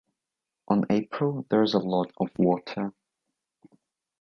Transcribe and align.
On 0.67 0.83
April 0.89 1.45
there’s 1.51 1.75
a 1.75 1.77
lot 1.77 2.11
of 2.19 2.31
water. 2.39 2.91